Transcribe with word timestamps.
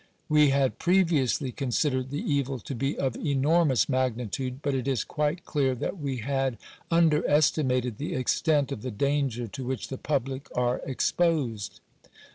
"We 0.37 0.49
had 0.49 0.79
previously 0.79 1.51
considered 1.51 2.09
the 2.09 2.23
evil 2.23 2.57
to 2.57 2.73
be 2.73 2.97
of 2.97 3.15
enormous 3.15 3.87
magnitude, 3.87 4.63
but 4.63 4.73
it 4.73 4.87
is 4.87 5.03
quite 5.03 5.45
clear 5.45 5.75
that 5.75 5.99
we 5.99 6.17
had 6.17 6.57
under 6.89 7.23
estimated 7.29 7.99
the 7.99 8.15
extent 8.15 8.71
of 8.71 8.81
the 8.81 8.89
danger 8.89 9.47
to 9.49 9.63
which 9.63 9.89
the 9.89 9.99
public 9.99 10.47
are 10.55 10.81
exposed." 10.87 11.81